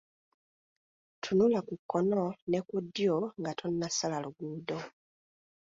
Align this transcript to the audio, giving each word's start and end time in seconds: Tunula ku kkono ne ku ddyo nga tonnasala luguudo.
Tunula 1.21 1.59
ku 1.67 1.73
kkono 1.79 2.23
ne 2.49 2.59
ku 2.67 2.75
ddyo 2.85 3.15
nga 3.39 3.51
tonnasala 3.59 4.17
luguudo. 4.23 4.77